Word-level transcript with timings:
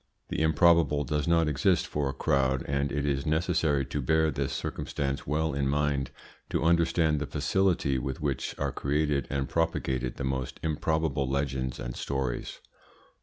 The 0.29 0.41
improbable 0.41 1.03
does 1.03 1.27
not 1.27 1.47
exist 1.47 1.85
for 1.85 2.09
a 2.09 2.13
crowd, 2.13 2.63
and 2.67 2.91
it 2.91 3.05
is 3.05 3.23
necessary 3.23 3.85
to 3.85 4.01
bear 4.01 4.31
this 4.31 4.51
circumstance 4.51 5.27
well 5.27 5.53
in 5.53 5.67
mind 5.67 6.09
to 6.49 6.63
understand 6.63 7.19
the 7.19 7.27
facility 7.27 7.99
with 7.99 8.19
which 8.19 8.55
are 8.57 8.71
created 8.71 9.27
and 9.29 9.47
propagated 9.47 10.15
the 10.15 10.23
most 10.23 10.59
improbable 10.63 11.29
legends 11.29 11.79
and 11.79 11.95
stories. 11.95 12.61